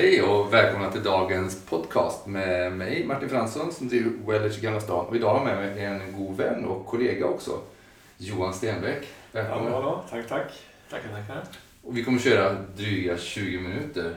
[0.00, 4.80] Hej och välkomna till dagens podcast med mig Martin Fransson som driver Wellers i Gamla
[4.80, 5.06] stan.
[5.06, 7.60] Och idag har jag med mig en god vän och kollega också,
[8.16, 9.06] Johan Stenbeck.
[9.32, 9.72] Välkommen.
[9.72, 10.04] Hallå, hallå.
[10.10, 10.52] Tack, tack.
[10.90, 11.42] Tackar, tackar.
[11.82, 14.14] Och vi kommer köra dryga 20 minuter.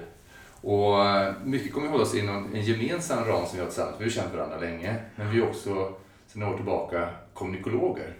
[0.62, 3.96] Och eh, mycket kommer hålla oss inom en gemensam ram som vi har tillsammans.
[4.00, 5.94] Vi har känt varandra länge, men vi är också
[6.28, 8.14] sedan några år tillbaka kommunikologer.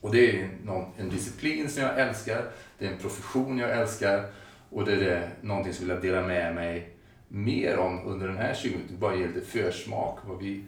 [0.00, 2.44] Och det är någon, en disciplin som jag älskar,
[2.78, 4.24] det är en profession jag älskar
[4.70, 6.90] och det är det, någonting som jag vill dela med mig
[7.28, 8.98] mer om under den här 20 minuterna.
[8.98, 10.64] Bara ge lite försmak, vad vi,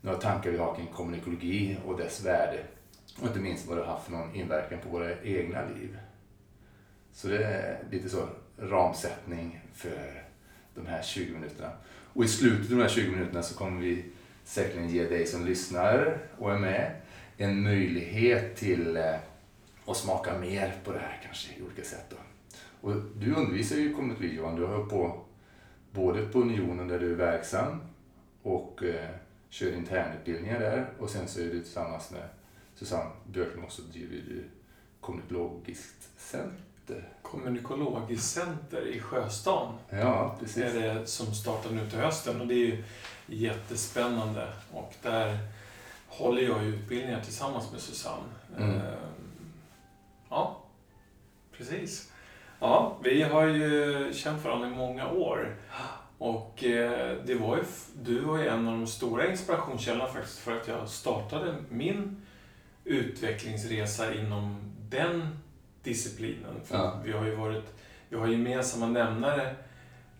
[0.00, 2.58] några tankar vi har kring kommunikologi och dess värde.
[3.20, 5.98] Och inte minst vad det har haft för någon inverkan på våra egna liv.
[7.12, 10.22] Så det är lite så ramsättning för
[10.74, 11.70] de här 20 minuterna.
[12.12, 14.04] Och i slutet av de här 20 minuterna så kommer vi
[14.44, 17.00] säkerligen ge dig som lyssnar och är med
[17.36, 19.14] en möjlighet till eh,
[19.86, 22.04] att smaka mer på det här kanske i olika sätt.
[22.10, 22.16] Då.
[22.80, 24.56] Och du undervisar ju i kommunikologi Johan.
[24.56, 25.20] Du har på
[25.90, 27.80] både på Unionen där du är verksam
[28.42, 29.10] och eh,
[29.48, 32.28] kör internutbildningar där och sen så är du tillsammans med
[32.74, 34.44] Susanne Björklund också driver du
[35.00, 37.08] kommunikologiskt center.
[37.22, 40.56] Kommunikologiskt center i Sjöstan Ja, precis.
[40.64, 42.84] är det som startar nu till hösten och det är ju
[43.26, 44.52] jättespännande.
[44.72, 45.38] Och där
[46.08, 48.24] håller jag utbildningar tillsammans med Susanne.
[48.58, 48.76] Mm.
[48.76, 48.82] Eh,
[50.30, 50.62] Ja,
[51.52, 52.07] precis.
[52.60, 55.56] Ja, vi har ju känt varandra i många år.
[56.18, 57.62] Och eh, det var ju,
[58.02, 62.22] du var ju en av de stora inspirationskällorna faktiskt för att jag startade min
[62.84, 64.56] utvecklingsresa inom
[64.90, 65.38] den
[65.82, 66.54] disciplinen.
[66.64, 67.00] För Ja.
[67.04, 67.64] Vi har ju varit,
[68.08, 69.54] vi har gemensamma nämnare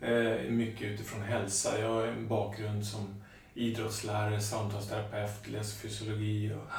[0.00, 1.80] eh, mycket utifrån hälsa.
[1.80, 3.22] Jag har en bakgrund som
[3.54, 6.72] idrottslärare, samtalsterapeut, läser fysiologi och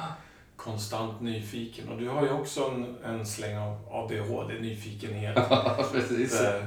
[0.64, 1.88] konstant nyfiken.
[1.88, 5.36] Och du har ju också en, en släng av ADHD, nyfikenhet.
[5.50, 6.40] Ja, precis.
[6.40, 6.64] Eh,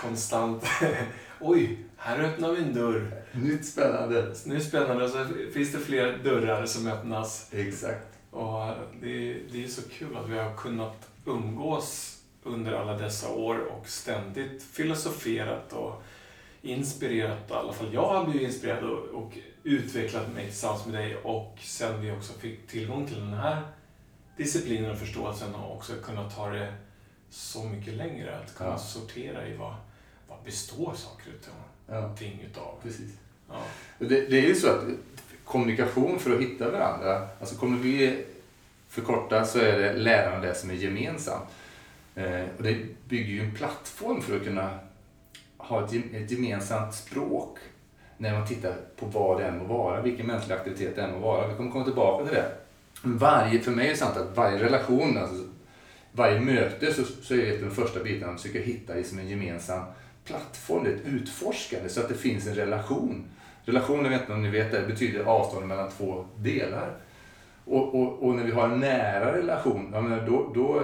[0.00, 0.64] konstant.
[1.40, 3.22] Oj, här öppnar vi en dörr.
[3.32, 4.34] Nytt spännande.
[4.44, 5.08] Det spännande.
[5.08, 7.50] Så finns det fler dörrar som öppnas.
[7.52, 8.06] Exakt.
[8.30, 8.66] Och
[9.00, 13.88] det, det är så kul att vi har kunnat umgås under alla dessa år och
[13.88, 16.02] ständigt filosoferat och
[16.62, 17.50] inspirerat.
[17.50, 19.32] I alla fall jag har blivit inspirerad och, och
[19.64, 21.16] utvecklat mig tillsammans med dig.
[21.16, 23.62] Och sen vi också fick tillgång till den här
[24.36, 26.74] disciplinen och förståelsen och också kunnat ta det
[27.30, 28.36] så mycket längre.
[28.36, 28.78] Att kunna Ja.
[28.78, 29.74] sortera i vad,
[30.28, 32.74] vad består saker och Ja, ting utav.
[32.82, 33.10] precis.
[33.48, 33.62] Ja.
[33.98, 34.82] Det, det är ju så att
[35.44, 38.24] kommunikation för att hitta varandra, alltså kommer vi
[38.88, 41.48] förkorta så är det lärande det som är gemensamt.
[42.14, 42.76] Eh, och det
[43.08, 44.78] bygger ju en plattform för att kunna
[45.70, 47.58] ha ett, gemensamt språk
[48.16, 51.18] när man tittar på vad det än må vara, vilken mänsklig aktivitet det än må
[51.18, 51.48] vara.
[51.48, 52.52] Vi kommer komma tillbaka till det.
[53.02, 55.44] Varje, för mig är det sant att varje relation, alltså
[56.12, 59.28] varje möte så, så är det den första biten att försöka hitta i som en
[59.28, 59.84] gemensam
[60.24, 63.24] plattform, ett utforskande så att det finns en relation.
[63.64, 66.96] Relation, jag vet inte om ni vet det, betyder avstånd mellan två delar.
[67.64, 70.82] Och, och, och när vi har en nära relation, ja, då, då,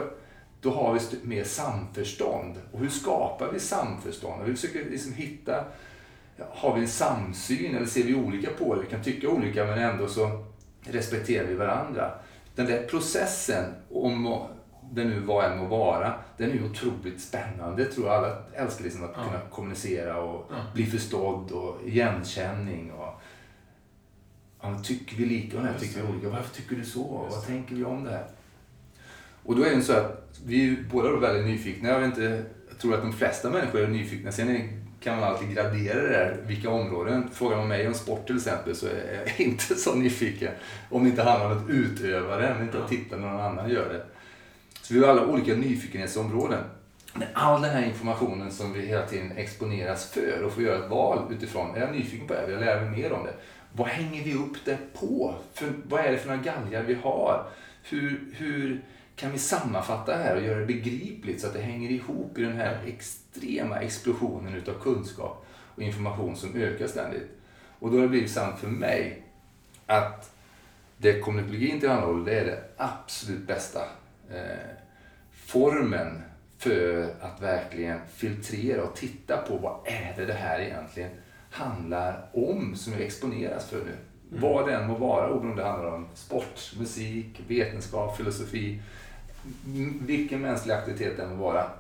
[0.66, 2.54] då har vi mer samförstånd.
[2.72, 4.43] Och hur skapar vi samförstånd?
[4.43, 5.65] Och vi försöker liksom hitta,
[6.37, 8.81] ja, har vi en samsyn eller ser vi olika på det?
[8.81, 10.44] Vi kan tycka olika men ändå så
[10.82, 12.10] respekterar vi varandra.
[12.54, 14.38] Den där processen, om
[14.93, 17.83] det nu vad än må vara, den är ju otroligt spännande.
[17.83, 19.25] Jag tror alla älskar liksom att Ja.
[19.25, 20.56] kunna kommunicera och Ja.
[20.75, 22.93] bli förstådd och igenkänning.
[22.93, 23.21] Och,
[24.62, 25.56] ja, tycker vi lika?
[25.56, 26.28] Just Tycker vi olika?
[26.28, 27.22] Varför tycker du så?
[27.25, 28.27] Just Vad tänker vi om det här?
[29.46, 31.88] Och då är det så att vi är båda då väldigt nyfikna.
[31.88, 34.32] Jag, vet inte, jag tror att de flesta människor är nyfikna.
[34.32, 34.68] Sen är,
[35.00, 37.30] kan man alltid gradera det där, vilka områden.
[37.32, 40.52] Frågar man mig om sport till exempel så är jag inte så nyfiken.
[40.90, 43.70] Om det inte handlar om att utöva det, men inte att titta när någon annan
[43.70, 44.04] gör det.
[44.82, 46.64] Så vi har alla olika nyfikenhetsområden.
[47.14, 50.90] Men all den här informationen som vi hela tiden exponeras för och får göra ett
[50.90, 51.76] val utifrån.
[51.76, 52.46] Är jag nyfiken på det här?
[52.46, 53.34] Vill jag lära mig mer om det?
[53.72, 55.34] Vad hänger vi upp det på?
[55.54, 57.46] För, vad är det för några galgar vi har?
[57.82, 58.82] Hur, hur
[59.16, 62.43] kan vi sammanfatta det här och göra det begripligt så att det hänger ihop i
[62.43, 67.28] den här extrema explosionen utav kunskap och information som ökar ständigt?
[67.78, 69.22] Och då har det blivit sant för mig
[69.86, 70.30] att
[70.98, 73.80] det kommunikologin tillhandahåller, det är det absolut bästa
[74.30, 74.77] eh,
[75.30, 76.22] formen
[76.59, 81.10] för att verkligen filtrera och titta på vad är det det här egentligen
[81.51, 83.97] handlar om som vi exponeras för nu.
[84.30, 84.42] Mm.
[84.42, 88.83] Vad det än må vara, oberoende om det handlar om sport, musik, vetenskap, filosofi,
[90.01, 91.71] vilken mänsklig aktivitet det än må vara,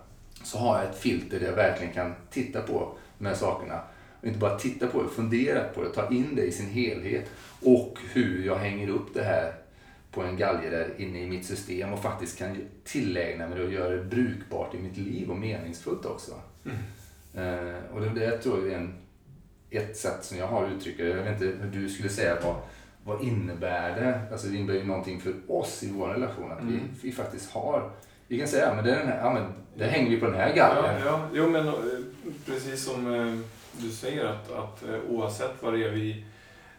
[0.42, 3.80] så har jag ett filter där jag verkligen kan titta på de här sakerna.
[4.20, 7.30] Och inte bara titta på det, fundera på det, ta in det i sin helhet
[7.62, 9.52] och hur jag hänger upp det här
[10.10, 13.72] på en galge där inne i mitt system och faktiskt kan tillägna mig det och
[13.72, 16.32] göra det brukbart i mitt liv och meningsfullt också.
[16.64, 16.76] Mm.
[17.34, 18.94] Eh, och det, det tror jag är en,
[19.70, 21.04] ett sätt som jag har det.
[21.04, 22.56] Jag vet inte hur du skulle säga vad,
[23.06, 24.20] vad innebär det?
[24.32, 26.88] Alltså det innebär ju någonting för oss i vår relation att vi, Mm.
[27.02, 27.90] vi faktiskt har
[28.28, 30.34] vi kan säga, men det, är den här, ja, men det hänger vi på den
[30.34, 30.84] här galgen.
[31.00, 31.20] Ja, ja.
[31.32, 31.74] Jo, men eh,
[32.46, 33.34] precis som eh,
[33.72, 36.24] du säger att, att eh, oavsett vad det, är vi,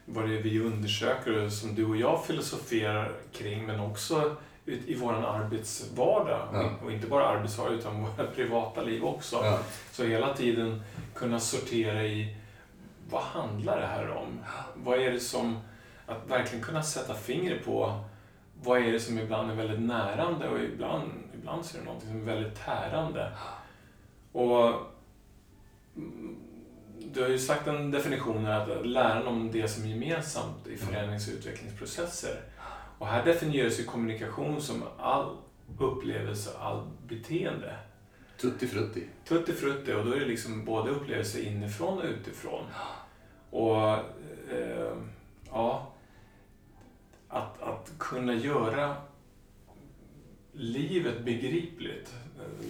[0.06, 4.36] vad det är vi undersöker och som du och jag filosoferar kring men också
[4.66, 6.70] ut i vår arbetsvardag Ja.
[6.86, 9.36] och inte bara arbetsvardag utan våra privata liv också.
[9.44, 9.60] Ja.
[9.92, 10.82] Så hela tiden
[11.16, 12.36] kunna sortera i
[13.10, 14.40] vad handlar det här om?
[14.76, 15.60] Vad är det som,
[16.08, 18.04] att verkligen kunna sätta fingret på
[18.64, 22.10] vad är det som ibland är väldigt närande och ibland, ibland så är det någonting
[22.10, 23.32] som är väldigt tärande.
[24.32, 24.68] Och
[25.96, 26.38] mm,
[27.14, 30.78] du har ju sagt en definition här, att lära om det som är gemensamt i
[30.78, 32.42] förändrings och utvecklingsprocesser.
[32.98, 35.38] Och här definieras ju kommunikation som all
[35.80, 37.76] upplevelse, all beteende.
[38.42, 39.08] Tutti frutti.
[39.26, 42.64] Tutti frutti och då är det liksom både upplevelser inifrån och utifrån.
[43.50, 43.92] Och
[44.52, 44.94] eh,
[45.52, 45.94] ja,
[48.10, 48.96] kunna göra
[50.54, 52.14] livet begripligt.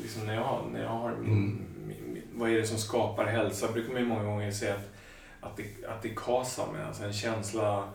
[0.01, 2.21] Liksom när, jag, när jag har min, Mm.
[2.33, 3.71] vad är det som skapar hälsa?
[3.71, 4.89] brukar man ju många gånger säga att,
[5.41, 7.89] att, det, att det är KASAM, alltså en känsla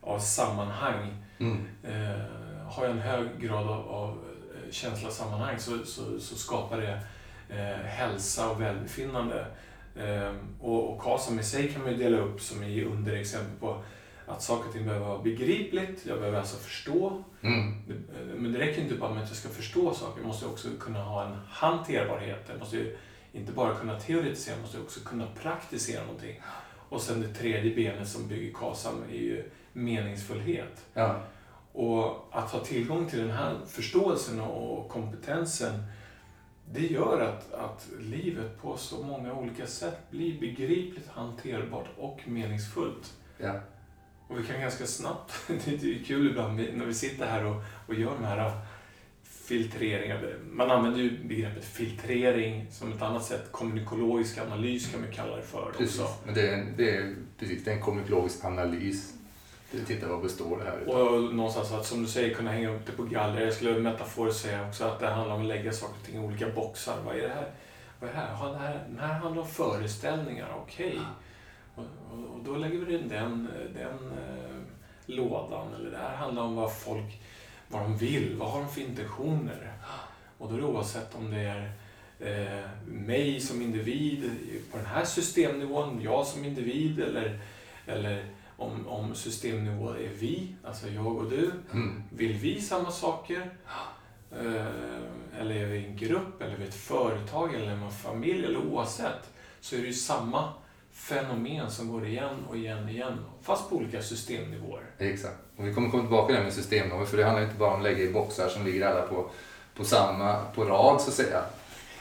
[0.00, 1.16] av sammanhang.
[1.38, 1.66] Mm.
[1.82, 2.26] Eh,
[2.66, 6.80] har jag en hög grad av, av eh, känsla av sammanhang så, så, så skapar
[6.80, 7.00] det
[7.48, 9.46] eh, hälsa och välbefinnande.
[9.96, 13.82] Eh, och, och KASAM i sig kan man ju dela upp som i underexempel på
[14.32, 17.24] att saker och ting behöver vara begripligt, jag behöver alltså förstå.
[17.42, 17.74] Mm.
[18.36, 21.02] Men det räcker inte bara med att jag ska förstå saker, jag måste också kunna
[21.02, 22.44] ha en hanterbarhet.
[22.48, 22.96] Jag måste ju
[23.32, 26.40] inte bara kunna teoretisera, jag måste också kunna praktisera någonting.
[26.88, 30.84] Och sen det tredje benet som bygger KASAM är ju meningsfullhet.
[30.94, 31.20] Ja.
[31.72, 35.72] Och att ha tillgång till den här förståelsen och kompetensen
[36.72, 43.12] det gör att, att livet på så många olika sätt blir begripligt, hanterbart och meningsfullt.
[43.38, 43.60] Ja.
[44.32, 47.56] Och vi kan ganska snabbt, det är kul ibland när vi sitter här och,
[47.86, 48.52] och gör de här
[49.22, 50.20] filtreringarna.
[50.50, 53.48] Man använder ju begreppet filtrering som ett annat sätt.
[53.50, 56.00] Kommunikologisk analys kan man kalla det för Precis.
[56.00, 56.14] också.
[56.24, 59.14] Men det är, det, är, precis, det är en kommunikologisk analys.
[59.86, 60.94] Titta vad består det här utav.
[60.94, 63.40] Och någonstans att, som du säger, kunna hänga upp det på galler.
[63.40, 66.26] Jag skulle metaforiskt säga också att det handlar om att lägga saker och ting i
[66.26, 66.96] olika boxar.
[67.04, 67.50] Vad är det här?
[68.00, 68.36] Vad är det här?
[68.40, 70.96] Ja, det här, den här handlar om föreställningar, okej.
[70.96, 71.22] Och
[72.44, 74.56] då lägger vi in den, den eh,
[75.06, 75.74] lådan.
[75.74, 77.22] Eller det här handlar om vad folk,
[77.68, 79.72] vad de vill, vad har de för intentioner?
[80.38, 81.72] Och då är det oavsett om det är
[82.20, 84.30] eh, mig som individ
[84.70, 87.40] på den här systemnivån, jag som individ eller,
[87.86, 91.50] eller om, om systemnivå är vi, alltså jag och du.
[91.72, 92.02] Mm.
[92.10, 93.50] Vill vi samma saker?
[94.32, 94.66] Eh,
[95.40, 99.30] eller är vi en grupp, eller är vi ett företag, eller en familj, eller oavsett,
[99.60, 100.52] så är det ju samma
[100.94, 104.82] fenomen som går igen och igen och igen, fast på olika systemnivåer.
[104.98, 105.36] Exakt.
[105.56, 107.76] Och vi kommer komma tillbaka till det med systemnummer för det handlar inte bara om
[107.76, 109.30] att lägga i boxar som ligger alla på,
[109.76, 111.42] på samma, på rad så att säga.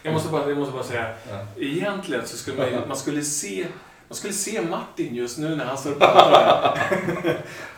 [0.04, 1.46] Jag måste bara, jag måste bara säga, Ja.
[1.58, 3.68] egentligen så skulle man, man skulle se
[4.08, 6.76] man skulle se Martin just nu när han står och pratar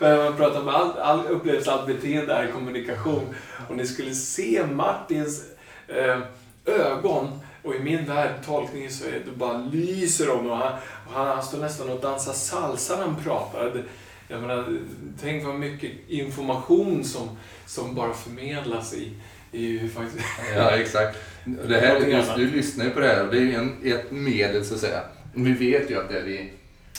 [0.00, 0.24] här.
[0.24, 3.34] Man pratar om all, all upplevelse, allt beteende är kommunikation.
[3.68, 5.42] Och ni skulle se Martins
[5.88, 6.18] eh,
[6.64, 7.40] ögon.
[7.64, 10.72] Och i min värld, tolkning, så är det bara lyser om och han,
[11.06, 13.64] och han, han står nästan och dansar salsa när han pratar.
[13.64, 13.82] Det,
[14.28, 14.78] jag menar,
[15.20, 17.36] tänk vad mycket information som,
[17.66, 19.12] som bara förmedlas i,
[19.52, 20.24] i faktiskt...
[20.56, 21.18] Ja, exakt.
[21.44, 24.10] Det här, Någonting du, lyssnar ju på det här och det är ju en, ett
[24.10, 25.00] medel så att säga.
[25.34, 26.52] Vi vet ju att det vi,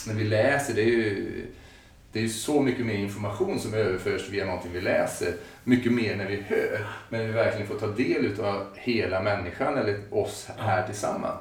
[0.06, 1.46] när vi läser, det är ju
[2.12, 5.34] det är så mycket mer information som överförs via någonting vi läser.
[5.64, 6.86] Mycket mer när vi hör.
[7.08, 11.34] Men vi verkligen får ta del av hela människan eller oss här tillsammans.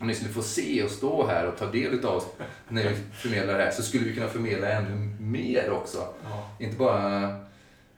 [0.00, 2.26] Om ni skulle få se och stå här och ta del av oss
[2.68, 5.98] när vi förmedlar det här så skulle vi kunna förmedla ännu mer också.
[6.24, 6.50] Ja.
[6.60, 7.22] Inte bara,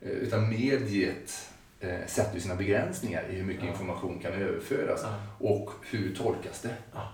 [0.03, 1.49] eh, utan mediet
[1.81, 3.71] eh, sätter ju sina begränsningar i hur mycket Ja.
[3.71, 5.15] information kan överföras Ja.
[5.39, 6.75] och hur tolkas det.
[6.95, 7.13] Ja.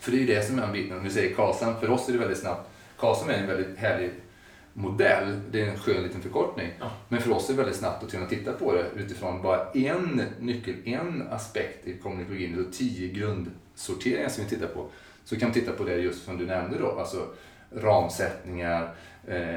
[0.00, 0.98] För det är ju det som är biten.
[0.98, 2.68] Om vi säger KASAM, för oss är det väldigt snabbt.
[2.98, 4.10] KASAM är en väldigt härlig
[4.74, 5.40] modell.
[5.50, 6.68] Det är en skön liten förkortning.
[6.80, 6.90] Ja.
[7.08, 10.22] Men för oss är det väldigt snabbt att kunna titta på det utifrån bara en
[10.40, 12.56] nyckel, en aspekt i kommunikologin.
[12.56, 14.86] Det är tio grundsorteringar som vi tittar på.
[15.24, 17.26] Så kan vi titta på det just som du nämnde då, alltså
[17.70, 18.94] ramsättningar,
[19.26, 19.56] eh,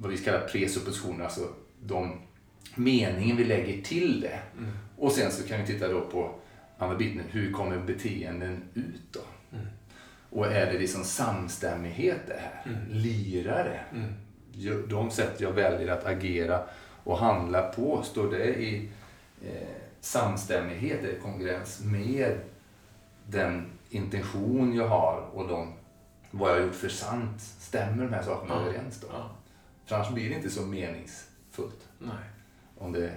[0.00, 1.48] vad vi kallar presuppositioner, alltså
[1.82, 2.20] de
[2.74, 4.38] meningen vi lägger till det.
[4.58, 4.70] Mm.
[4.96, 6.34] Och sen så kan vi titta då på
[6.78, 9.20] andra biten, hur kommer beteenden ut då?
[9.52, 9.66] Mm.
[10.30, 12.62] Och är det liksom samstämmighet det här?
[12.66, 12.80] Mm.
[12.90, 13.96] Lirar det?
[13.96, 14.12] Mm.
[14.88, 16.62] De sätt jag väljer att agera
[17.04, 18.88] och handla på, står det i
[19.44, 19.68] eh,
[20.00, 22.38] samstämmighet eller kongruens med
[23.26, 25.72] den intention jag har och de,
[26.30, 28.60] vad jag har gjort för sant, stämmer de här sakerna Ja.
[28.60, 29.06] överens då?
[29.12, 29.30] Ja.
[29.86, 32.14] För annars blir det inte så meningsfullt Nej.
[32.78, 33.10] om det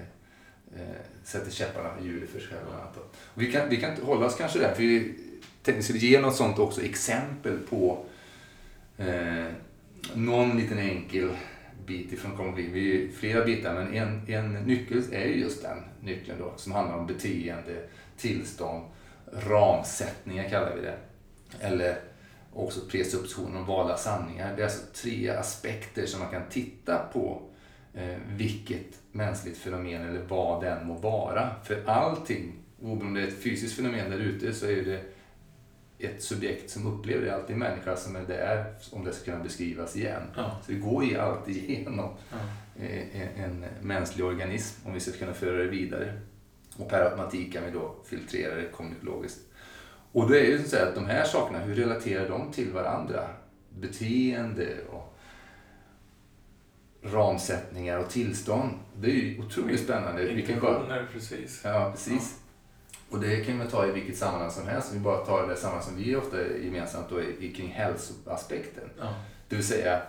[0.76, 0.82] eh,
[1.24, 2.62] sätter käpparna i hjulet för sig själv.
[2.98, 5.16] Och vi, kan, vi kan hålla oss kanske där, för vi
[5.64, 8.06] tänkte skulle ge något sånt också exempel på
[8.98, 9.48] eh,
[10.14, 11.30] någon liten enkel
[11.86, 12.70] bit ifrån konflikt.
[12.74, 16.98] Vi är flera bitar, men en, en nyckel är just den nyckeln då, som handlar
[16.98, 17.84] om beteende,
[18.18, 18.86] tillstånd,
[19.32, 20.98] ramsättningar kallar vi det.
[21.60, 22.00] Eller
[22.54, 24.56] också presuppositioner och valda sanningar.
[24.56, 27.42] Det är alltså tre aspekter som man kan titta på
[27.94, 31.50] eh, vilket mänskligt fenomen eller vad den må vara.
[31.64, 35.02] För allting, oberoende om det är ett fysiskt fenomen där ute så är det
[36.00, 39.44] ett subjekt som upplever det, alltid en människa som är där om det ska kunna
[39.44, 40.22] beskrivas igen.
[40.36, 40.58] Ja.
[40.66, 42.38] Så det går ju alltid igenom Ja.
[42.84, 46.20] eh, en, en mänsklig organism om vi ska kunna föra det vidare.
[46.78, 49.40] Och per automatik kan vi då filtrera det kommunikologiskt.
[50.12, 53.28] Och då är det ju så att de här sakerna, hur relaterar de till varandra?
[53.70, 55.18] Beteende och
[57.04, 58.72] ramsättningar och tillstånd.
[58.96, 60.24] Det är ju otroligt spännande.
[60.34, 61.62] Vilken skön- precis.
[61.64, 62.40] Ja, precis.
[63.10, 64.94] Och det kan man ta i vilket sammanhang som helst.
[64.94, 67.22] Vi bara tar det sammanhang som vi ofta gemensamt då
[67.56, 68.90] kring hälsoaspekten.
[69.00, 69.14] Ja.
[69.50, 70.02] Det vill säga,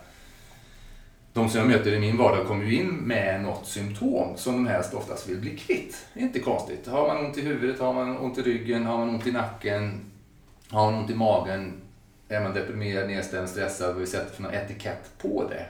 [1.33, 4.67] de som jag möter i min vardag kommer ju in med något symptom som de
[4.67, 6.07] helst oftast vill bli kvitt.
[6.15, 6.87] Det är inte konstigt.
[6.87, 10.01] Har man ont i huvudet, har man ont i ryggen, har man ont i nacken,
[10.69, 11.73] har man ont i magen,
[12.29, 15.67] är man deprimerad, nedstämd, stressad, vad vi sätter för någon etikett på det.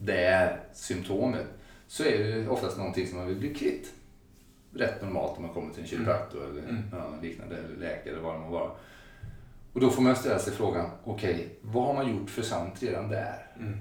[0.00, 1.46] Det är symptomet.
[1.88, 3.92] Så är det oftast någonting som man vill bli kvitt.
[4.78, 6.82] Rätt normalt om man kommer till en kiropraktor eller Mm.
[6.92, 8.70] ja, liknande, eller läkare eller vad det må vara.
[9.72, 13.08] Och då får man ställa sig frågan, okej, vad har man gjort för sant redan
[13.08, 13.46] där?
[13.58, 13.78] Mm.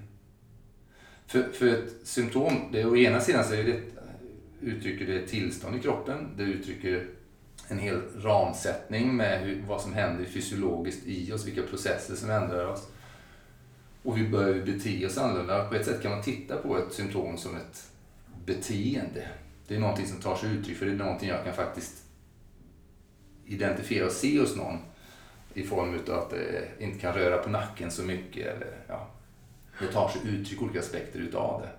[1.27, 3.81] För, för ett symptom, det är å ena sidan så är det,
[4.61, 7.07] uttrycker det ett tillstånd i kroppen, det uttrycker
[7.67, 12.65] en hel ramsättning med hur, vad som händer fysiologiskt i oss, vilka processer som ändrar
[12.67, 12.87] oss.
[14.03, 15.69] Och vi börjar bete oss annorlunda.
[15.69, 17.91] På ett sätt kan man titta på ett symptom som ett
[18.45, 19.27] beteende.
[19.67, 22.03] Det är någonting som tar sig uttryck, för det är någonting jag kan faktiskt
[23.45, 24.77] identifiera och se hos någon
[25.53, 28.47] i form av att det inte kan röra på nacken så mycket.
[28.47, 29.07] Eller, ja,
[29.79, 31.69] det tar sig uttryck olika aspekter utav det.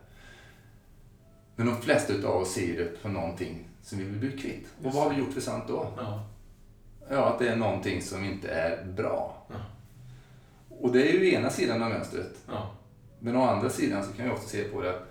[1.56, 4.66] Men de flesta utav oss ser det på någonting som vi vill bli kvitt.
[4.82, 5.92] Och vad har vi gjort för sant då?
[5.96, 6.28] Ja.
[7.10, 9.46] Ja, att det är någonting som inte är bra.
[9.48, 9.56] Ja.
[10.68, 12.34] Och det är ju ena sidan av mönstret.
[12.48, 12.70] Ja.
[13.20, 15.02] Men å andra sidan så kan vi också se på det,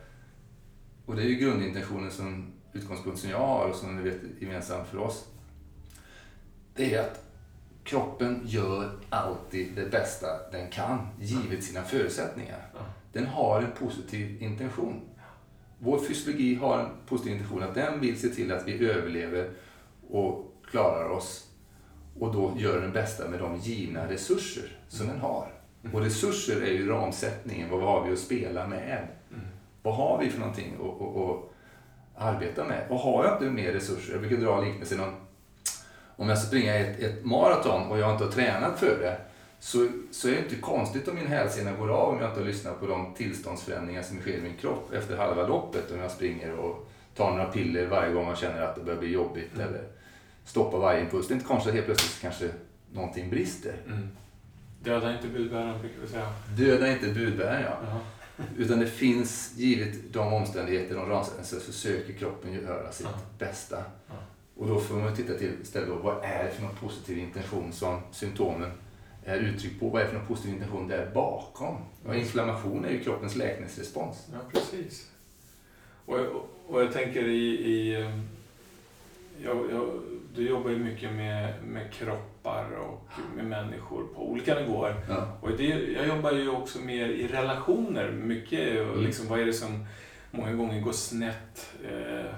[1.05, 4.29] och det är ju grundintentionen som utgångspunkt som jag har och som ni vet är
[4.39, 5.25] gemensam för oss.
[6.75, 7.23] Det är att
[7.83, 12.67] kroppen gör alltid det bästa den kan, givet sina förutsättningar.
[13.13, 15.01] Den har en positiv intention.
[15.79, 19.49] Vår fysiologi har en positiv intention att den vill se till att vi överlever
[20.09, 21.47] och klarar oss
[22.19, 25.47] och då gör den bästa med de givna resurser som den har.
[25.93, 27.69] Och resurser är ju ramsättningen.
[27.69, 29.07] Vad har vi att spela med?
[29.31, 29.45] Mm.
[29.81, 31.54] Vad har vi för någonting att, att, att
[32.17, 32.83] arbeta med?
[32.89, 34.11] Och har jag inte mer resurser?
[34.11, 35.13] Jag brukar dra liknelsen om
[36.17, 39.17] om jag ska springa ett, ett maraton och jag inte har tränat för det
[39.59, 42.47] så, så är det inte konstigt om min hälsena går av om jag inte har
[42.47, 45.91] lyssnat på de tillståndsförändringar som sker i min kropp efter halva loppet.
[45.91, 49.11] Om jag springer och tar några piller varje gång jag känner att det börjar bli
[49.11, 49.67] jobbigt Mm.
[49.67, 49.83] eller
[50.45, 51.27] stoppar varje impuls.
[51.27, 52.49] Det är inte konstigt att helt plötsligt kanske
[52.93, 53.73] någonting brister.
[53.87, 54.09] Mm.
[54.83, 56.29] Döda inte budbäraren brukar vi säga.
[56.57, 57.77] Döda inte budbäraren, ja.
[57.89, 57.99] Ja.
[58.57, 63.19] Utan det finns, givet de omständigheter och ramsättningar, så försöker kroppen göra sitt Ja.
[63.39, 63.83] bästa.
[64.07, 64.13] Ja.
[64.57, 67.73] Och då får man titta till istället då, vad är det för någon positiv intention
[67.73, 68.71] som symptomen
[69.25, 69.89] är uttryck på?
[69.89, 71.77] Vad är det för någon positiv intention där bakom?
[72.05, 74.27] Och inflammation är ju kroppens läkningsrespons.
[74.33, 75.11] Ja, precis.
[76.05, 77.45] Och, och, och jag tänker i...
[77.47, 78.19] i eh,
[79.43, 80.01] jag, jag,
[80.35, 81.93] du jobbar ju mycket med, med
[82.45, 84.95] kroppar och med människor på olika nivåer.
[85.09, 85.37] Ja.
[85.41, 88.11] Och det, jag jobbar ju också mer i relationer.
[88.11, 89.03] Mycket och Mm.
[89.05, 89.85] liksom, vad är det som
[90.31, 91.73] många gånger går snett?
[91.83, 92.31] Eh,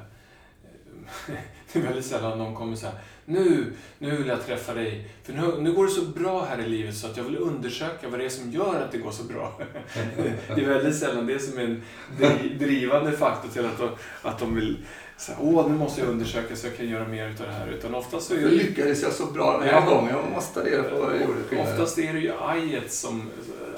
[1.74, 2.92] det är väldigt sällan någon kommer säga
[3.26, 6.68] nu, nu vill jag träffa dig, för nu, nu går det så bra här i
[6.70, 9.24] livet så att jag vill undersöka vad det är som gör att det går så
[9.24, 9.60] bra.
[10.56, 11.84] Det är väldigt sällan det som är en
[12.20, 13.90] dri- drivande faktor till att de,
[14.22, 14.78] att de vill
[15.18, 17.68] säga åh, nu måste jag undersöka så jag kan göra mer utav det här.
[17.68, 19.86] Utan oftast så är det, lyckades jag så bra den här Ja.
[19.96, 20.16] gången?
[20.16, 23.30] Jag måste ta reda på vad jag gjorde oftast är det ju ajet som,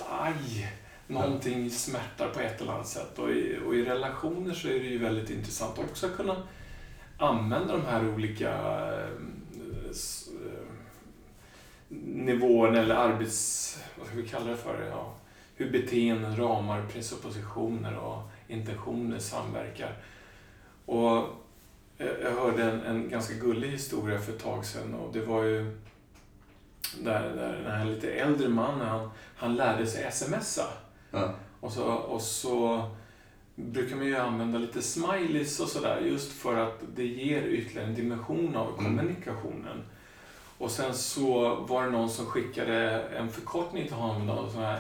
[0.10, 0.68] aj,
[1.08, 3.20] någonting smärtar på ett eller annat sätt.
[3.20, 6.36] Och i, och i relationer så är det ju väldigt intressant också att kunna
[7.18, 9.10] använda de här olika eh,
[10.28, 10.66] eh,
[12.00, 13.78] nivåerna eller arbets...
[13.98, 14.88] Vad ska vi kalla det för?
[14.92, 15.14] Ja,
[15.56, 19.98] hur beteenden, ramar, presuppositioner och intentioner samverkar.
[20.90, 21.28] Och
[21.98, 25.78] jag hörde en, en ganska gullig historia för ett tag sedan och det var ju
[27.04, 30.66] där, där den här lite äldre mannen, han, han lärde sig smsa.
[31.12, 31.34] Ja.
[31.60, 32.90] Och så, och så
[33.56, 37.96] brukar man ju använda lite smileys och sådär just för att det ger ytterligare en
[37.96, 38.86] dimension av Mm.
[38.86, 39.84] kommunikationen.
[40.58, 44.74] Och sen så var det någon som skickade en förkortning till honom, då, sån här
[44.76, 44.80] eh,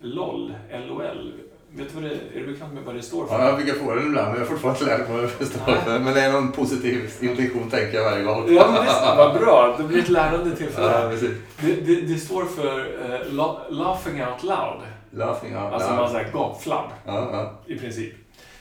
[0.00, 0.54] LOL,
[0.88, 1.32] LOL.
[1.72, 2.20] Vet du vad det är?
[2.42, 3.38] Är du bekant med vad det står för?
[3.38, 5.46] Ja, jag brukar få den ibland, men jag har fortfarande inte lärt mig vad det
[5.46, 5.98] står för.
[5.98, 8.44] Men det är någon positiv intention, tänker jag varje gång.
[8.48, 9.74] Ja, men det vad bra.
[9.78, 10.92] Det blir ett lärande tillfälle.
[11.20, 11.28] Ja.
[11.60, 12.86] Det, det, det står för
[13.32, 14.80] la, laughing out loud.
[15.10, 16.10] Laughing out Alltså man loud.
[16.10, 17.52] säger gapflabb Ja, ja.
[17.74, 18.12] i princip.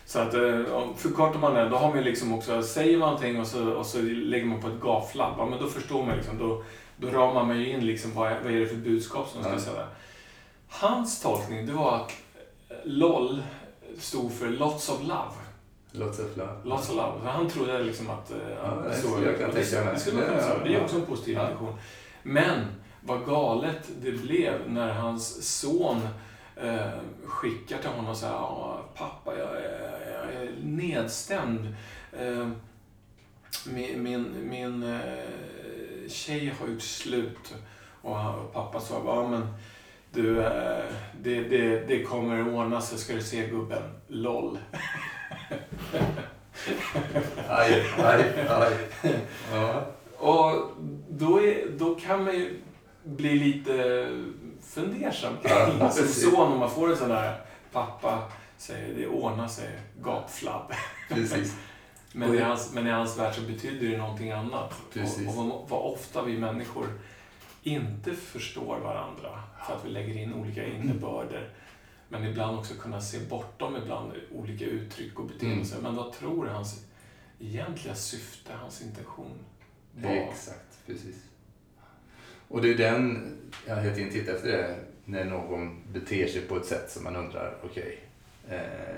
[0.06, 3.40] Så att eh, om- förkortar man det, då har man liksom också, säger man någonting
[3.40, 6.38] och så, och så lägger man på ett gapflabb, ja, men då förstår man liksom,
[6.38, 6.64] då,
[6.98, 9.52] då ramar man ju in liksom vad, är- vad är det för budskap som ska
[9.52, 9.60] Ja.
[9.60, 9.86] säga.
[10.70, 12.12] Hans tolkning, det var att
[12.88, 13.44] LOL
[14.00, 15.32] stod för Lots of Love.
[15.91, 16.53] Lots of love.
[16.63, 17.20] Lots of love.
[17.24, 18.32] Så han trodde liksom att...
[18.32, 19.94] eh, Ja, det så- skulle jag kunna det- tänka mig.
[19.94, 20.63] Det, skulle man kunna Ja, säga.
[20.63, 21.41] det är också en positiv Ja.
[21.44, 21.75] intention.
[22.24, 22.60] Men
[23.01, 26.01] vad galet det blev när hans son
[26.56, 26.88] eh,
[27.25, 31.75] skickar till honom och säger ja, pappa, jag är, jag är nedstämd.
[32.20, 32.50] Eh,
[33.65, 37.56] min min, min eh, tjej har gjort slut.
[38.01, 39.48] Och pappa sa, ja men
[40.12, 40.84] du, eh,
[41.22, 43.84] det, det, det kommer att ordna sig ska du se gubben.
[44.08, 44.58] LOL.
[47.50, 48.74] Aj, aj, aj.
[49.54, 49.86] Ja.
[50.18, 50.72] Och
[51.10, 52.60] då, är, då kan man ju
[53.04, 54.08] bli lite
[54.62, 58.24] fundersam Ja, som son om man får en sån där pappa
[58.58, 59.70] säger det ordnar sig,
[60.02, 60.74] gapflabb.
[61.10, 61.56] Precis.
[62.14, 64.74] Men i, hans, men i hans värld så betyder det någonting annat.
[64.94, 65.28] Precis.
[65.28, 66.88] Och, och vad ofta vi människor
[67.68, 71.50] inte förstår varandra för att vi lägger in olika innebörder.
[72.10, 75.82] Men ibland också kunna se bortom ibland olika uttryck och beteenden.
[75.82, 76.86] Men vad tror hans
[77.40, 79.40] egentliga syfte, hans intention
[79.92, 80.12] var?
[80.12, 81.16] Exakt, precis.
[82.48, 83.34] Och det är den,
[83.68, 87.04] jag har hela tiden tittat efter det, när någon beter sig på ett sätt som
[87.04, 88.00] man undrar, okej,
[88.50, 88.98] eh,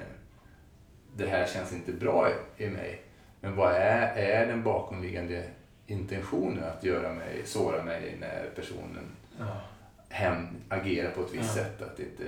[1.15, 3.01] det här känns inte bra i, i mig.
[3.41, 5.43] Men vad är, är den bakomliggande
[5.89, 9.03] intentionen att göra mig, såra mig när personen
[9.39, 9.61] Ja.
[10.09, 11.63] hem agerar på ett visst Ja.
[11.63, 11.81] sätt?
[11.81, 12.23] Att inte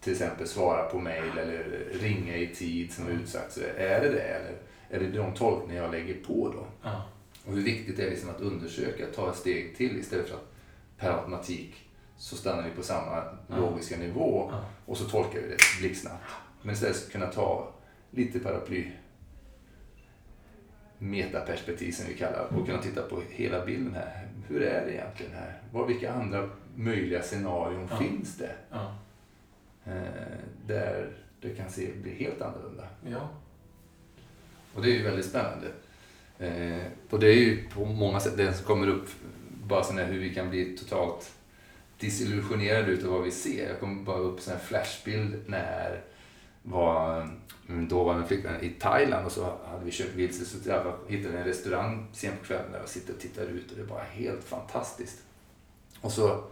[0.00, 3.18] till exempel svara på mejl eller ringa i tid som Mm.
[3.20, 3.52] utsagt.
[3.52, 4.52] Så är det det eller
[4.90, 6.66] är det de tolkningar jag lägger på då?
[6.82, 7.02] Ja.
[7.46, 10.52] Och hur viktigt det är liksom att undersöka, ta ett steg till istället för att
[10.98, 14.52] per automatik så stannar vi på samma logiska nivå
[14.86, 16.24] och så tolkar vi det blixtsnabbt.
[16.62, 17.72] Men istället kunna ta
[18.10, 18.90] lite paraply
[20.98, 24.26] metaperspektiv som vi kallar och kunna titta på hela bilden här.
[24.48, 25.60] Hur är det egentligen här?
[25.72, 27.96] Vad, vilka andra möjliga scenarion Ja.
[27.96, 28.50] finns det?
[28.70, 28.94] Ja.
[29.84, 30.02] Eh,
[30.66, 32.84] där det kan se, bli helt annorlunda.
[33.10, 33.28] ja.
[34.74, 35.66] Och det är ju väldigt spännande.
[36.38, 39.08] Eh, och det är ju på många sätt det som kommer upp,
[39.64, 41.32] bara sån här hur vi kan bli totalt
[41.98, 43.68] disillusionerade utav vad vi ser.
[43.68, 46.00] Jag kommer bara upp en flashbild när
[46.62, 46.97] var
[47.68, 51.38] Mm, min dåvarande flickvän i Thailand och så hade vi köpt vilse så jag hittade
[51.38, 54.44] en restaurang sent på kvällen där jag sitter och tittar ut och det var helt
[54.44, 55.22] fantastiskt.
[56.00, 56.44] Och så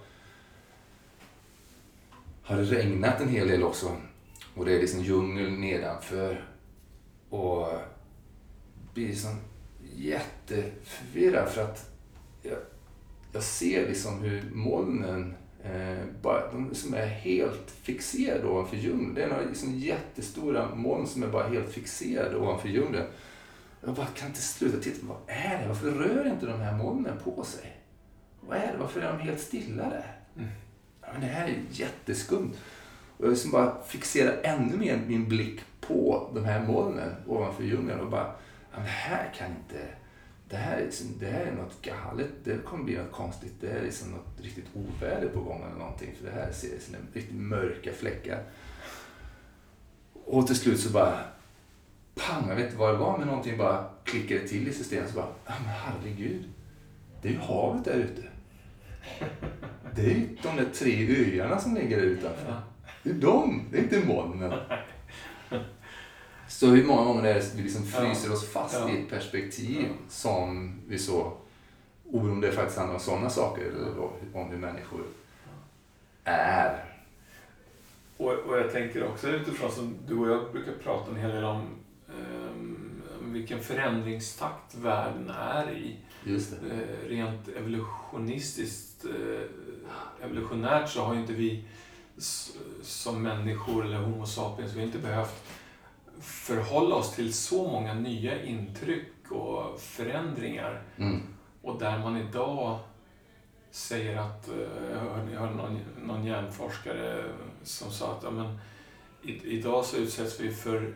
[2.43, 3.97] har det regnat en hel del också
[4.55, 6.49] och det är liksom djungel nedanför
[7.31, 7.69] och
[8.95, 9.41] blir liksom
[9.95, 11.91] jätteförvirrad för att
[12.43, 12.59] jag,
[13.33, 15.35] jag ser liksom hur molnen
[16.23, 19.15] bara, de som är helt fixerade ovanför djungeln.
[19.15, 23.07] Det är några liksom jättestora moln som är bara helt fixerade ovanför djungeln.
[23.85, 25.07] Jag bara kan inte sluta titta.
[25.07, 25.69] Vad är det?
[25.69, 27.77] Varför rör inte de här molnen på sig?
[28.41, 28.79] Vad är det?
[28.79, 30.17] Varför är de helt stilla där?
[30.37, 30.49] Mm.
[31.01, 32.53] Ja, men det här är jätteskumt.
[33.17, 38.01] Och jag liksom bara fixerar ännu mer min blick på de här molnen ovanför djungeln
[38.01, 38.35] och bara,
[38.71, 39.89] ja, men det här kan inte,
[40.49, 43.71] det här, är liksom, det här är något galet, det kommer bli något konstigt, det
[43.71, 46.95] är liksom något riktigt oväder på gång eller någonting, för det här ser ut som
[47.13, 48.43] riktigt mörka fläckar.
[50.13, 51.19] Och till slut så bara,
[52.15, 55.17] pang, jag vet inte vad det var, men någonting bara klickade till i systemet, så
[55.17, 56.45] bara, ja men herregud,
[57.23, 58.23] det är ju havet där ute.
[59.95, 62.61] Det är ju de där tre öarna som ligger där utanför.
[63.03, 64.53] Det är de, det är inte molnen.
[66.49, 68.91] Så hur många gånger är det vi liksom fryser oss fast Ja.
[68.91, 69.95] i ett perspektiv Ja.
[70.09, 71.33] som vi så,
[72.05, 75.01] oberoende om det faktiskt handlar om sådana saker eller då, om hur människor
[76.25, 76.85] är.
[78.17, 81.45] Och, och jag tänker också utifrån som du och jag brukar prata en hel del
[81.45, 81.63] om
[82.09, 85.97] ehm, vilken förändringstakt världen är i.
[86.25, 86.75] Just det.
[86.75, 91.65] Eh, rent evolutionistiskt, eh, evolutionärt så har ju inte vi
[92.19, 95.43] s- som människor eller Homo sapiens, vi har inte behövt
[96.21, 100.83] förhålla oss till så många nya intryck och förändringar.
[100.97, 101.23] Mm.
[101.63, 102.79] Och där man idag
[103.71, 104.55] säger att, eh,
[104.93, 107.25] jag hörde, någon, någon hjärnforskare
[107.63, 108.59] som sa att ja, men,
[109.23, 110.95] i, idag så utsätts vi för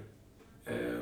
[0.67, 1.01] eh,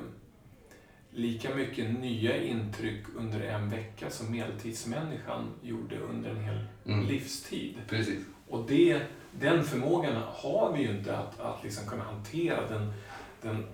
[1.10, 7.06] lika mycket nya intryck under en vecka som medeltidsmänniskan gjorde under en hel Mm.
[7.06, 7.74] livstid.
[7.88, 8.24] Precis.
[8.48, 9.02] Och det,
[9.32, 12.92] den förmågan har vi ju inte att, att liksom kunna hantera den,
[13.42, 13.66] den,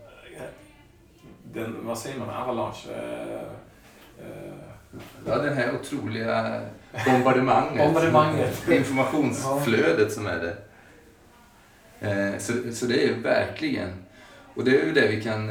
[1.52, 2.92] den vad säger man, avalanche...
[2.92, 3.42] Eh,
[4.26, 4.54] eh,
[5.26, 6.60] Ja, det här otroliga
[7.06, 7.78] bombardemanget.
[7.86, 8.68] Bombardemanget.
[8.68, 10.56] Informationsflödet som är det.
[12.10, 13.90] Eh, Så, så det är ju verkligen,
[14.54, 15.50] och det är ju det vi kan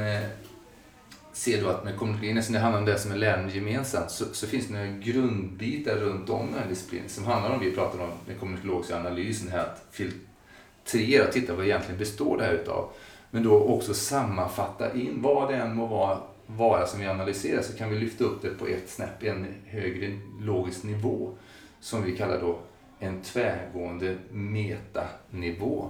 [1.33, 4.25] se då att med kommunikation, eftersom det handlar om det som är lärande gemensamt, så,
[4.33, 7.99] så finns det några grundbitar runt om den här disciplinen som handlar om, vi pratar
[7.99, 12.91] om den kommunikologiska analysen här, att filtrera och titta vad egentligen består det här utav.
[13.33, 16.17] Men då också sammanfatta in vad det än må vara,
[16.47, 20.19] vara som vi analyserar så kan vi lyfta upp det på ett snäpp, en högre
[20.41, 21.31] logisk nivå
[21.79, 22.59] som vi kallar då
[22.99, 25.89] en tvärgående metanivå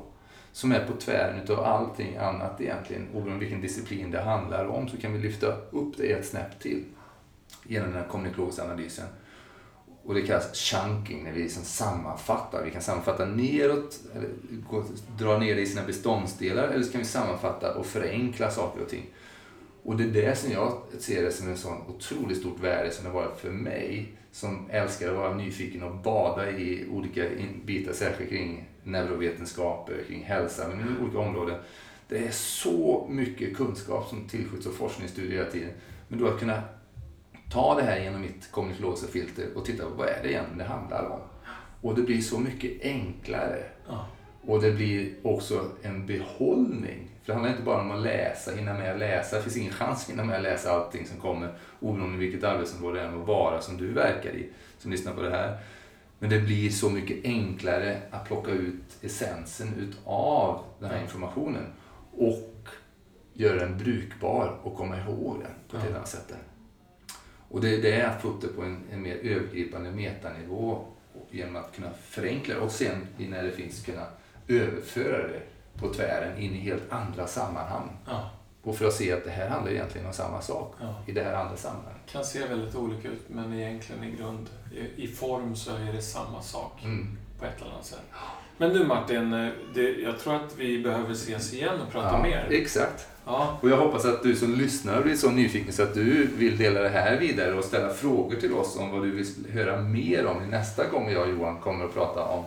[0.52, 3.08] som är på tvären utav allting annat egentligen.
[3.14, 6.84] Oberoende vilken disciplin det handlar om så kan vi lyfta upp det ett snäpp till
[7.64, 9.06] genom den här kommunikologiska analysen.
[10.06, 12.64] Och det kallas chunking, när vi liksom sammanfattar.
[12.64, 14.30] Vi kan sammanfatta neråt, eller
[14.70, 14.84] gå,
[15.18, 18.90] dra ner det i sina beståndsdelar, eller så kan vi sammanfatta och förenkla saker och
[18.90, 19.06] ting.
[19.84, 23.04] Och det är det som jag ser det som en sån otroligt stort värde som
[23.04, 27.26] det har varit för mig som älskar att vara nyfiken och bada i olika
[27.66, 31.56] bitar, särskilt kring neurovetenskap, kring hälsa, men i olika områden.
[32.08, 35.70] Det är så mycket kunskap som tillskjuts och forskningsstudier hela tiden.
[36.08, 36.62] Men då att kunna
[37.54, 40.64] ta det här genom mitt kommunikologiska filter och titta på vad är det egentligen det
[40.64, 41.20] handlar om.
[41.82, 43.64] Och det blir så mycket enklare.
[43.88, 44.08] ja.
[44.46, 47.10] Och det blir också en behållning.
[47.22, 49.36] För det handlar inte bara om att läsa, hinna med att läsa.
[49.36, 53.00] Det finns ingen chans att hinna med att läsa allting som kommer oberoende vilket arbetsområde
[53.00, 55.58] det än må vara som du verkar i, som lyssnar på det här.
[56.20, 61.64] Men det blir så mycket enklare att plocka ut essensen utav den här informationen
[62.18, 62.68] och
[63.34, 66.34] göra den brukbar och komma ihåg den på ett helt annat sätt.
[67.54, 70.86] Och det är det att få upp det på en, en mer övergripande metanivå
[71.32, 74.06] genom att kunna förenkla det och sen när det finns kunna
[74.48, 75.42] överföra det
[75.80, 77.98] på tvären in i helt andra sammanhang.
[78.08, 78.30] Ja.
[78.64, 80.96] Och för att se att det här handlar egentligen om samma sak Ja.
[81.08, 82.02] i det här andra sammanhanget.
[82.12, 86.02] kan se väldigt olika ut, men egentligen i grund, i, i form så är det
[86.02, 87.18] samma sak Mm.
[87.40, 88.00] på ett eller annat sätt.
[88.58, 92.24] Men du Martin, eh, det, jag tror att vi behöver ses igen och prata Ja,
[92.24, 92.48] mer.
[92.52, 93.08] Exakt.
[93.26, 96.58] Ja, Och jag hoppas att du som lyssnar blir så nyfiken så att du vill
[96.58, 100.26] dela det här vidare och ställa frågor till oss om vad du vill höra mer
[100.26, 102.44] om nästa gång jag och Johan kommer att prata om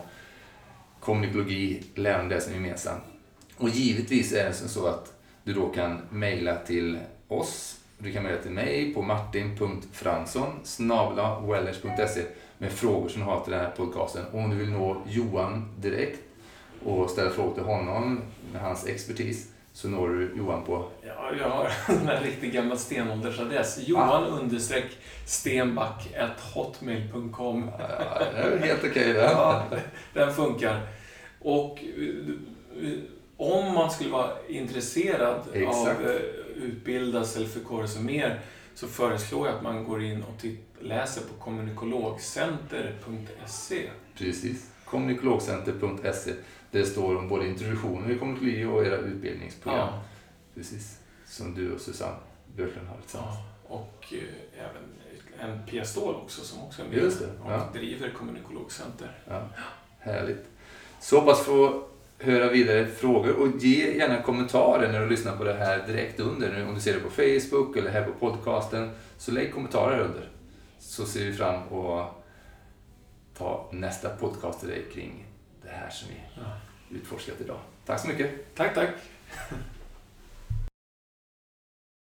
[0.99, 3.03] kommunikologi, lärande det som är gemensamt.
[3.57, 5.13] Och givetvis är det så att
[5.43, 7.79] du då kan mejla till oss.
[7.97, 10.47] Du kan mejla till mig på martin.fransson
[11.47, 12.21] wellers.se
[12.57, 14.25] med frågor som du har till den här podcasten.
[14.31, 16.19] Och om du vill nå Johan direkt
[16.85, 18.21] och ställa frågor till honom
[18.53, 23.79] med hans expertis så når du Johan på ja, jag har en riktigt gammal stenåldersadress.
[23.87, 24.85] Johan understreck
[25.25, 26.07] stenback
[26.53, 27.71] hotmail.com.
[27.79, 29.19] Ja, det är helt okej det.
[29.21, 29.63] Ja,
[30.13, 30.81] den funkar.
[31.39, 31.79] Och
[32.81, 32.89] eh,
[33.37, 35.99] om man skulle vara intresserad Exakt.
[35.99, 36.15] av eh,
[36.55, 38.39] utbildas eller förkovra sig mer
[38.75, 43.89] så föreslår jag att man går in och titt- läser på kommunikologcenter.se.
[44.17, 44.71] Precis.
[44.89, 46.31] Kommunikologcenter.se.
[46.71, 49.79] Där det står om både introduktioner i kommunikologi och era utbildningsprogram.
[49.79, 50.01] Ja,
[50.55, 50.99] Precis.
[51.25, 52.15] Som du och Susanne
[52.55, 53.35] Björklund har tillsammans.
[53.69, 53.75] ja.
[53.75, 54.83] Och eh, även
[55.39, 57.69] en Pia Ståhl också som också är med Just det, och ja.
[57.73, 59.11] driver Kommunikologcenter.
[59.27, 59.41] Ja.
[59.99, 60.45] Härligt.
[61.01, 61.83] Så hoppas få
[62.19, 66.53] höra vidare frågor och ge gärna kommentarer när du lyssnar på det här direkt under.
[66.53, 68.91] Nu, Om du ser det på Facebook eller här på podcasten.
[69.17, 70.29] Så lägg kommentarer under.
[70.79, 72.16] Så ser vi fram och
[73.37, 75.25] ta nästa podcast till dig kring
[75.63, 76.97] det här som vi Ja.
[76.97, 77.59] utforskat idag.
[77.85, 78.55] Tack så mycket.
[78.55, 78.89] Tack, tack.